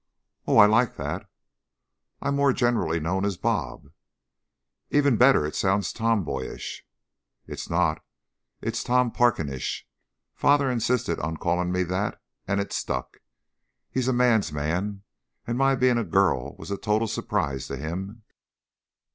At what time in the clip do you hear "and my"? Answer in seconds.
15.45-15.75